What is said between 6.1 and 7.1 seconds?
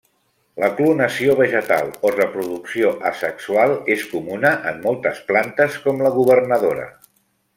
governadora.